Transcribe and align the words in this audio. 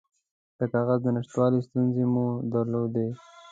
د 0.57 0.59
کاغذ 0.73 0.99
د 1.03 1.07
نشتوالي 1.15 1.59
ستونزه 1.67 2.03
مې 2.13 2.25
درلوده. 2.53 3.05